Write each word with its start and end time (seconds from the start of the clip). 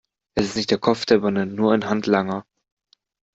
Er 0.33 0.41
ist 0.43 0.55
nicht 0.55 0.71
der 0.71 0.79
Kopf 0.79 1.05
der 1.05 1.19
Bande, 1.19 1.45
nur 1.45 1.73
ein 1.73 1.87
Handlanger. 1.87 2.43